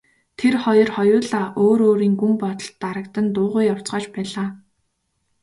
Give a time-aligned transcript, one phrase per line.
[0.39, 4.47] Тэр хоёр хоёулаа өөр өөрийн гүн бодолд дарагдан дуугүй явцгааж байлаа.